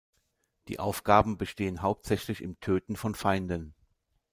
Die 0.67 0.79
Aufgaben 0.79 1.37
bestehen 1.37 1.83
hauptsächlich 1.83 2.41
im 2.41 2.59
Töten 2.59 2.95
von 2.95 3.13
Feinden. 3.13 3.75